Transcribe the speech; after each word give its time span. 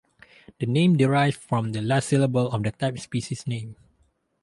The 0.57 0.65
name 0.65 0.97
derives 0.97 1.37
from 1.37 1.73
the 1.73 1.81
last 1.83 2.09
syllable 2.09 2.51
of 2.51 2.63
the 2.63 2.71
type 2.71 2.97
species 2.97 3.45
name. 3.45 3.75